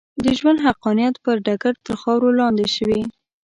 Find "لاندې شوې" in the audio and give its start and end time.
2.39-3.01